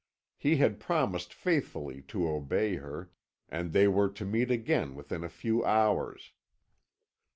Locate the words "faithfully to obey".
1.31-2.77